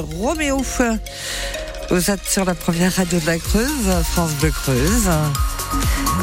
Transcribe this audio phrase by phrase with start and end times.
[0.00, 0.62] Roméo.
[1.90, 5.10] Vous êtes sur la première radio de la Creuse, France Bleu Creuse.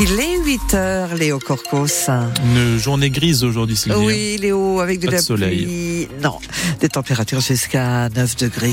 [0.00, 2.08] Il est 8 heures, Léo Corcos.
[2.44, 3.98] Une journée grise aujourd'hui, Sylvie.
[3.98, 5.64] Oui, Léo, avec de Pas de la soleil.
[5.64, 6.08] pluie.
[6.22, 6.38] Non,
[6.80, 8.72] des températures jusqu'à 9 degrés.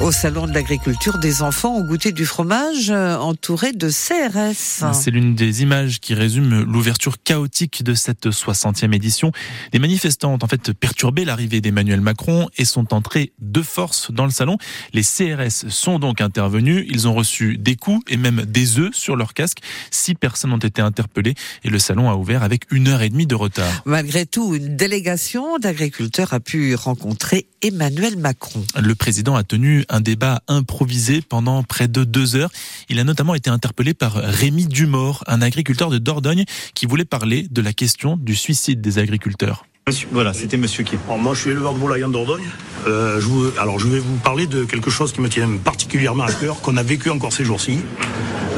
[0.00, 4.84] Au salon de l'agriculture, des enfants ont goûté du fromage euh, entouré de CRS.
[4.94, 9.32] C'est l'une des images qui résume l'ouverture chaotique de cette 60e édition.
[9.72, 14.24] Des manifestants ont en fait perturbé l'arrivée d'Emmanuel Macron et sont entrés de force dans
[14.24, 14.58] le salon.
[14.92, 16.86] Les CRS sont donc intervenus.
[16.88, 19.58] Ils ont reçu des coups et même des œufs sur leur casque.
[19.90, 23.26] Six personnes ont été interpellées et le salon a ouvert avec une heure et demie
[23.26, 23.82] de retard.
[23.84, 28.64] Malgré tout, une délégation d'agriculteurs a pu rencontrer Emmanuel Macron.
[28.80, 32.50] Le président a tenu un débat improvisé pendant près de deux heures.
[32.88, 37.46] Il a notamment été interpellé par Rémi Dumort, un agriculteur de Dordogne, qui voulait parler
[37.50, 39.64] de la question du suicide des agriculteurs.
[40.10, 40.96] Voilà, c'était monsieur qui.
[41.06, 42.42] Alors, moi, je suis éleveur de volailles en Dordogne.
[42.88, 43.20] Euh,
[43.56, 46.76] alors, je vais vous parler de quelque chose qui me tient particulièrement à cœur, qu'on
[46.76, 47.78] a vécu encore ces jours-ci.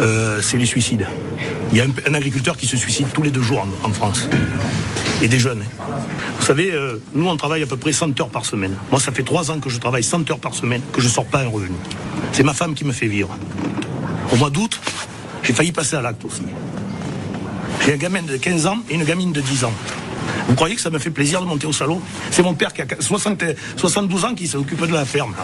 [0.00, 1.06] Euh, c'est les suicides.
[1.70, 4.26] Il y a un, agriculteur qui se suicide tous les deux jours en, France.
[5.20, 5.60] Et des jeunes.
[5.60, 5.84] hein.
[6.40, 8.74] Vous savez, euh, nous, on travaille à peu près 100 heures par semaine.
[8.90, 11.26] Moi, ça fait trois ans que je travaille 100 heures par semaine, que je sors
[11.26, 11.76] pas un revenu.
[12.32, 13.36] C'est ma femme qui me fait vivre.
[14.32, 14.80] Au mois d'août,
[15.42, 16.44] j'ai failli passer à l'acte aussi.
[17.84, 19.74] J'ai un gamin de 15 ans et une gamine de 10 ans.
[20.48, 22.00] Vous croyez que ça me fait plaisir de monter au salon?
[22.30, 23.42] C'est mon père qui a 60
[23.76, 25.34] 72 ans qui s'occupe de la ferme.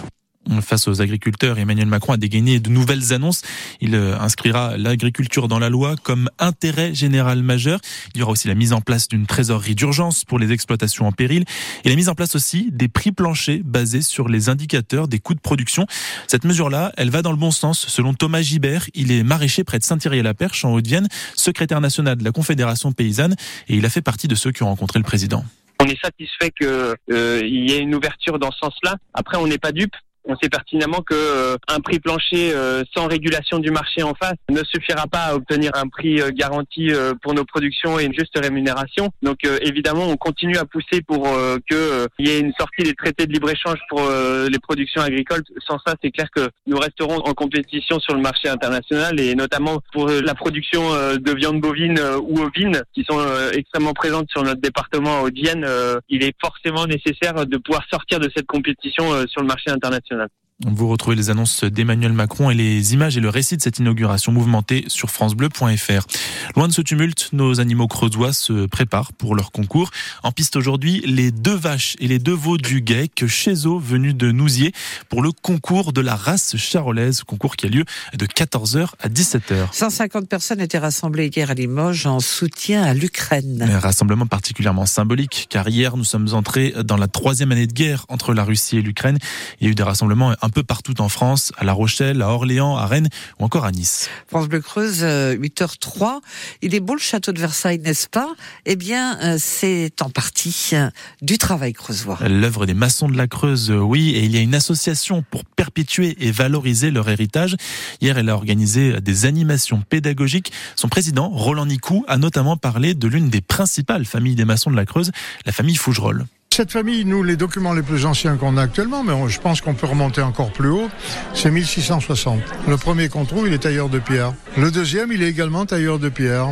[0.61, 3.43] Face aux agriculteurs, Emmanuel Macron a dégainé de nouvelles annonces.
[3.81, 7.81] Il euh, inscrira l'agriculture dans la loi comme intérêt général majeur.
[8.15, 11.13] Il y aura aussi la mise en place d'une trésorerie d'urgence pour les exploitations en
[11.13, 11.45] péril
[11.85, 15.35] et la mise en place aussi des prix planchers basés sur les indicateurs des coûts
[15.35, 15.87] de production.
[16.27, 18.87] Cette mesure-là, elle va dans le bon sens selon Thomas Gibert.
[18.95, 23.35] Il est maraîcher près de Saint-Thierry-la-Perche en Haute-Vienne, secrétaire national de la Confédération paysanne
[23.69, 25.45] et il a fait partie de ceux qui ont rencontré le président.
[25.81, 28.97] On est satisfait que euh, y ait une ouverture dans ce sens-là.
[29.13, 29.95] Après, on n'est pas dupe.
[30.27, 34.35] On sait pertinemment que euh, un prix plancher euh, sans régulation du marché en face
[34.51, 38.15] ne suffira pas à obtenir un prix euh, garanti euh, pour nos productions et une
[38.15, 39.11] juste rémunération.
[39.23, 42.53] Donc euh, évidemment, on continue à pousser pour euh, que euh, il y ait une
[42.59, 44.01] sortie des traités de libre-échange pour
[44.49, 45.43] les productions agricoles.
[45.67, 49.81] Sans ça, c'est clair que nous resterons en compétition sur le marché international et notamment
[49.93, 50.83] pour la production
[51.17, 53.21] de viande bovine ou ovine qui sont
[53.53, 55.65] extrêmement présentes sur notre département en Haute-Vienne.
[55.65, 60.14] euh, il est forcément nécessaire de pouvoir sortir de cette compétition sur le marché international.
[60.19, 63.81] that Vous retrouvez les annonces d'Emmanuel Macron et les images et le récit de cette
[63.81, 66.07] inauguration mouvementée sur francebleu.fr.
[66.55, 69.91] Loin de ce tumulte, nos animaux creusois se préparent pour leur concours.
[70.23, 74.15] En piste aujourd'hui, les deux vaches et les deux veaux du GEC chez eux venus
[74.15, 74.71] de Nousier
[75.09, 77.85] pour le concours de la race charolaise, concours qui a lieu
[78.17, 79.73] de 14h à 17h.
[79.73, 83.61] 150 personnes étaient rassemblées hier à Limoges en soutien à l'Ukraine.
[83.61, 88.07] Un rassemblement particulièrement symbolique, car hier nous sommes entrés dans la troisième année de guerre
[88.09, 89.19] entre la Russie et l'Ukraine.
[89.61, 92.29] Il y a eu des rassemblements un peu partout en France, à La Rochelle, à
[92.29, 93.09] Orléans, à Rennes
[93.41, 94.11] ou encore à Nice.
[94.29, 96.21] France Bleu Creuse, euh, 8h03.
[96.61, 98.29] Il est beau le château de Versailles, n'est-ce pas?
[98.67, 100.91] Eh bien, euh, c'est en partie euh,
[101.23, 102.19] du travail creusois.
[102.29, 105.47] L'œuvre des maçons de la Creuse, euh, oui, et il y a une association pour
[105.47, 107.57] perpétuer et valoriser leur héritage.
[108.03, 110.53] Hier, elle a organisé des animations pédagogiques.
[110.77, 114.77] Son président, Roland Nicou, a notamment parlé de l'une des principales familles des maçons de
[114.77, 115.11] la Creuse,
[115.47, 116.27] la famille Fougerolles.
[116.57, 119.75] Cette famille, nous, les documents les plus anciens qu'on a actuellement, mais je pense qu'on
[119.75, 120.89] peut remonter encore plus haut,
[121.35, 122.41] c'est 1660.
[122.69, 124.35] Le premier qu'on trouve, il est tailleur de pierre.
[124.57, 126.51] Le deuxième, il est également tailleur de pierre.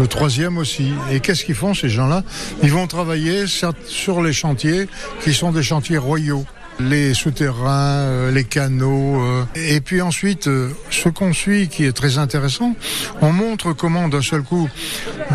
[0.00, 0.90] Le troisième aussi.
[1.12, 2.24] Et qu'est-ce qu'ils font, ces gens-là?
[2.64, 4.88] Ils vont travailler sur les chantiers
[5.22, 6.44] qui sont des chantiers royaux.
[6.78, 9.22] Les souterrains, euh, les canaux.
[9.22, 9.44] euh.
[9.54, 12.74] Et puis ensuite, euh, ce qu'on suit qui est très intéressant,
[13.22, 14.68] on montre comment d'un seul coup,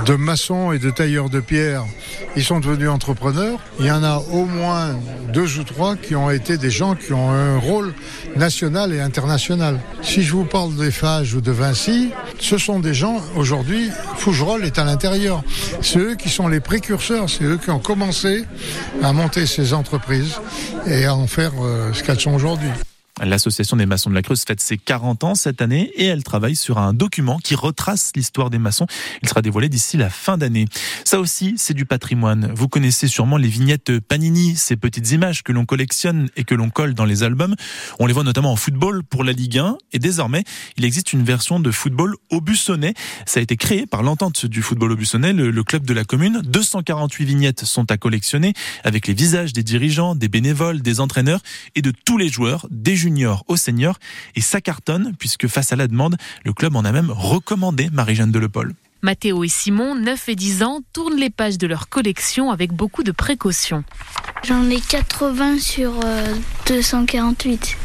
[0.06, 1.84] de maçons et de tailleurs de pierre,
[2.36, 3.60] ils sont devenus entrepreneurs.
[3.80, 4.96] Il y en a au moins
[5.34, 7.94] deux ou trois qui ont été des gens qui ont un rôle
[8.36, 9.80] national et international.
[10.04, 14.66] Si je vous parle des Fages ou de Vinci, ce sont des gens, aujourd'hui, Fougerolles
[14.66, 15.44] est à l'intérieur.
[15.82, 18.46] C'est eux qui sont les précurseurs, c'est eux qui ont commencé
[19.02, 20.36] à monter ces entreprises
[20.86, 22.70] et en faire euh, ce qu'elles sont aujourd'hui.
[23.24, 26.56] L'association des maçons de la Creuse fête ses 40 ans cette année et elle travaille
[26.56, 28.88] sur un document qui retrace l'histoire des maçons.
[29.22, 30.66] Il sera dévoilé d'ici la fin d'année.
[31.06, 32.52] Ça aussi, c'est du patrimoine.
[32.56, 36.72] Vous connaissez sûrement les vignettes Panini, ces petites images que l'on collectionne et que l'on
[36.72, 37.56] colle dans les albums.
[38.00, 40.44] On les voit notamment en football pour la Ligue 1 et désormais,
[40.78, 42.96] il existe une version de football au Bussonnet.
[43.28, 46.42] Ça a été créé par l'entente du football au Bussonnet, le, club de la commune.
[46.44, 48.54] 248 vignettes sont à collectionner
[48.84, 51.42] avec les visages des dirigeants, des bénévoles, des entraîneurs
[51.76, 53.11] et de tous les joueurs, des juniors
[53.48, 54.00] au senior.
[54.36, 58.32] Et ça cartonne puisque face à la demande, le club en a même recommandé Marie-Jeanne
[58.32, 58.74] Delepol.
[59.04, 63.04] Mathéo et Simon, 9 et 10 ans, tournent les pages de leur collection avec beaucoup
[63.04, 63.84] de précautions.
[64.44, 65.94] J'en ai 80 sur
[66.68, 67.78] 248.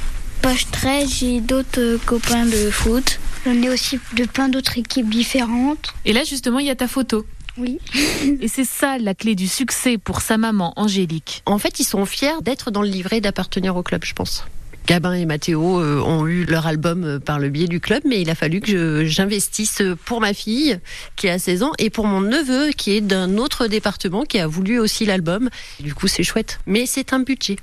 [0.43, 3.19] Page 13, j'ai d'autres copains de foot.
[3.47, 5.95] J'en ai aussi de plein d'autres équipes différentes.
[6.05, 7.25] Et là, justement, il y a ta photo.
[7.57, 7.79] Oui.
[8.41, 11.43] Et c'est ça la clé du succès pour sa maman Angélique.
[11.47, 14.45] En fait, ils sont fiers d'être dans le livret d'appartenir au club, je pense.
[14.87, 18.23] Gabin et Mathéo euh, ont eu leur album euh, par le biais du club, mais
[18.23, 20.79] il a fallu que j'investisse pour ma fille
[21.17, 24.47] qui a 16 ans et pour mon neveu qui est d'un autre département qui a
[24.47, 25.51] voulu aussi l'album.
[25.81, 27.57] Du coup, c'est chouette, mais c'est un budget.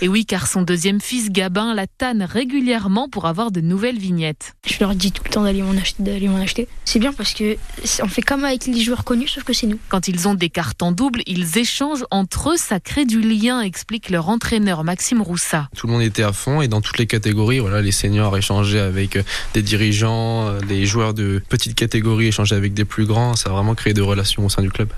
[0.00, 4.54] Et oui, car son deuxième fils Gabin la tanne régulièrement pour avoir de nouvelles vignettes.
[4.66, 6.68] Je leur dis tout le temps d'aller m'en acheter, d'aller m'en acheter.
[6.86, 7.58] C'est bien parce que
[8.02, 9.78] on fait comme avec les joueurs connus, sauf que c'est nous.
[9.90, 13.60] Quand ils ont des cartes en double, ils échangent entre eux, ça crée du lien,
[13.60, 15.68] explique leur entraîneur Maxime Roussa.
[15.76, 18.80] Tout le monde était à fond et dans toutes les catégories, voilà, les seniors échangeaient
[18.80, 19.22] avec euh,
[19.54, 23.34] des dirigeants, les euh, joueurs de petites catégories échangeaient avec des plus grands.
[23.36, 24.88] Ça a vraiment créé des relations au sein du club.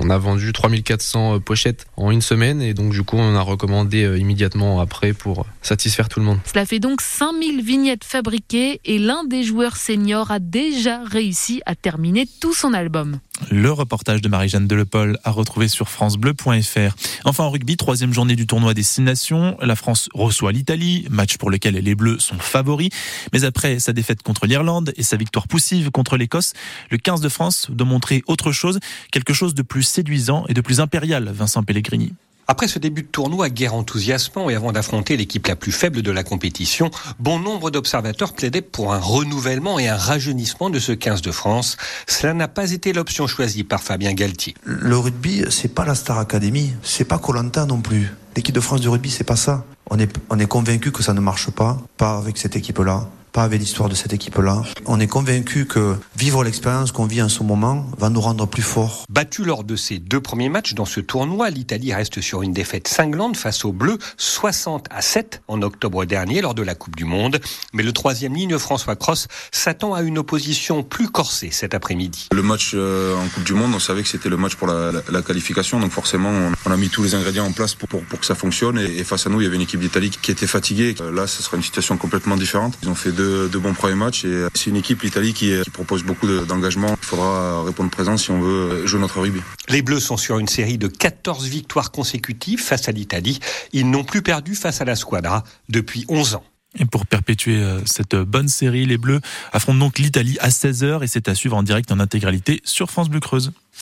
[0.00, 3.40] On a vendu 3400 euh, pochettes en une semaine et donc du coup on a
[3.40, 6.38] recommandé immédiatement après pour satisfaire tout le monde.
[6.44, 11.74] Cela fait donc 5000 vignettes fabriquées et l'un des joueurs seniors a déjà réussi à
[11.74, 13.18] terminer tout son album.
[13.50, 16.94] Le reportage de Marie-Jeanne Delepol à retrouver sur francebleu.fr.
[17.24, 19.56] Enfin en rugby, troisième journée du tournoi des Six Nations.
[19.60, 22.90] La France reçoit l'Italie, match pour lequel les Bleus sont favoris.
[23.32, 26.52] Mais après sa défaite contre l'Irlande et sa victoire poussive contre l'Écosse,
[26.90, 28.78] le 15 de France doit montrer autre chose,
[29.10, 32.14] quelque chose de plus séduisant et de plus impérial, Vincent Pellegrini.
[32.46, 36.10] Après ce début de tournoi guerre enthousiasmant et avant d'affronter l'équipe la plus faible de
[36.10, 41.22] la compétition, bon nombre d'observateurs plaidaient pour un renouvellement et un rajeunissement de ce 15
[41.22, 41.78] de France.
[42.06, 44.54] Cela n'a pas été l'option choisie par Fabien Galtier.
[44.64, 48.12] Le rugby, c'est pas la Star Academy, c'est pas Colanta non plus.
[48.36, 49.64] L'équipe de France de rugby, c'est pas ça.
[49.90, 53.42] On est, on est convaincu que ça ne marche pas, pas avec cette équipe-là pas
[53.42, 54.62] avec l'histoire de cette équipe-là.
[54.86, 58.62] On est convaincu que vivre l'expérience qu'on vit en ce moment va nous rendre plus
[58.62, 59.04] forts.
[59.10, 62.86] Battu lors de ses deux premiers matchs dans ce tournoi, l'Italie reste sur une défaite
[62.86, 67.04] cinglante face aux Bleus, 60 à 7 en octobre dernier lors de la Coupe du
[67.04, 67.40] Monde.
[67.72, 72.28] Mais le troisième ligne, François Cross, s'attend à une opposition plus corsée cet après-midi.
[72.32, 75.22] Le match euh, en Coupe du Monde, on savait que c'était le match pour la,
[75.26, 76.30] qualification, donc forcément
[76.66, 78.78] on, a mis tous les ingrédients en place pour, pour, que ça fonctionne.
[78.78, 80.94] Et, face à nous, il y avait une équipe d'Italie qui était fatiguée.
[81.12, 82.78] Là, ce sera une situation complètement différente.
[82.82, 84.24] Ils ont fait deux de, bons premiers matchs.
[84.24, 86.96] Et c'est une équipe, l'Italie, qui, propose beaucoup d'engagement.
[87.00, 89.40] Il faudra répondre présent si on veut jouer notre rugby.
[89.68, 93.40] Les Bleus sont sur une série de 14 victoires consécutives face à l'Italie.
[93.72, 96.44] Ils n'ont plus perdu face à la Squadra depuis 11 ans.
[96.78, 99.20] Et pour perpétuer euh, cette bonne série, les Bleus
[99.52, 103.08] affrontent donc l'Italie à 16h et c'est à suivre en direct en intégralité sur France
[103.08, 103.52] Bleu Creuse.